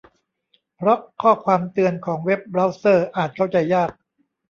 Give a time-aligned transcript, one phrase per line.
[0.75, 3.89] เพราะข้อความเตือนของเว็บเบราว์เซอร์อาจเข้าใจยาก